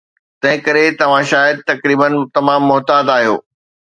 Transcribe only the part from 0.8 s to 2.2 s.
توهان شايد تقريبا